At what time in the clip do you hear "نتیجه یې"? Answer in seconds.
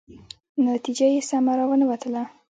0.67-1.21